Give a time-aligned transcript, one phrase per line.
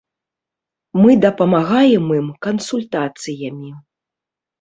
[1.01, 3.69] Мы дапамагаем ім кансультацыямі.